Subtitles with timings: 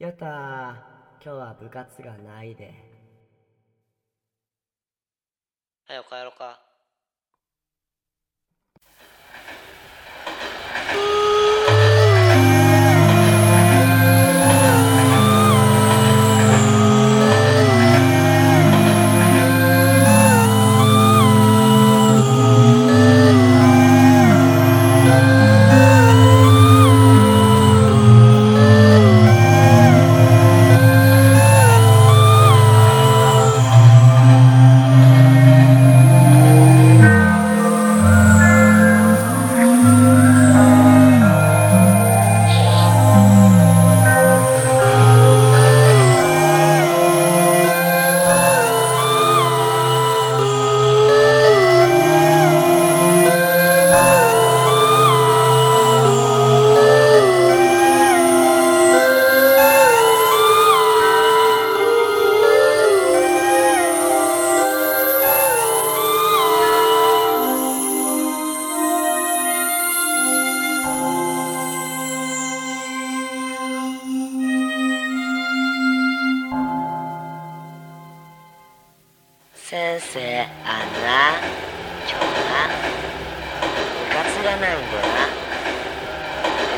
[0.00, 0.28] やったー。
[1.22, 2.72] 今日は部活がないで。
[5.88, 6.69] はよ帰ろか。
[79.70, 81.38] 先生あんな
[82.02, 85.30] 今日な部活がないんだよな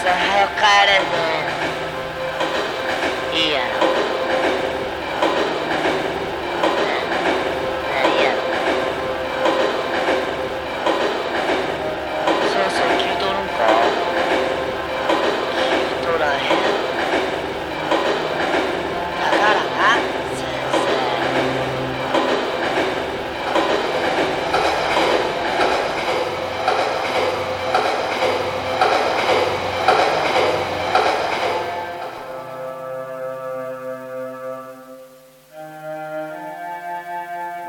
[0.00, 1.16] それ早く帰れんね。
[3.32, 3.64] いいや。
[3.64, 3.73] ろ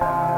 [0.06, 0.34] Bye.